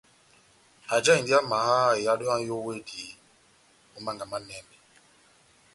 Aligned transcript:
Ajahindi 0.95 1.31
amaha 1.41 1.77
ehádo 2.01 2.23
yá 2.29 2.35
nʼyówedi 2.41 3.01
ó 3.95 3.97
mánga 4.05 4.25
manɛnɛ. 4.31 4.77